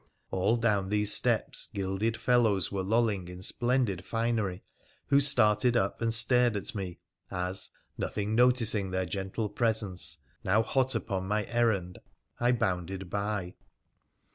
[0.31, 4.63] All down these steps gilded fellows were lolling in splendid finery,
[5.09, 6.97] who started up and stared at me,
[7.29, 11.99] as, nothing noticing their gentle presence, now hot upon my errand,
[12.39, 13.53] I bounded by.